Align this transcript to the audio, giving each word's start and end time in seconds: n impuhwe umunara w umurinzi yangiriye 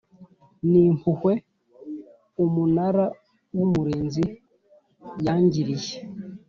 n 0.69 0.71
impuhwe 0.85 1.33
umunara 2.43 3.05
w 3.55 3.57
umurinzi 3.67 4.25
yangiriye 5.25 5.97